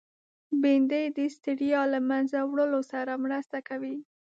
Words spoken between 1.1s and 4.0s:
د ستړیا له منځه وړلو سره مرسته کوي